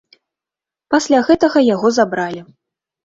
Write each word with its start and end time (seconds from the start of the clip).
Пасля 0.95 1.19
гэтага 1.27 1.65
яго 1.75 1.87
забралі. 1.99 2.41